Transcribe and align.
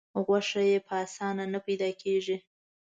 غوښه 0.25 0.61
یې 0.69 0.77
په 0.87 0.93
اسانه 1.05 1.45
نه 1.53 1.59
پیدا 1.65 1.89
کېږي. 2.01 2.37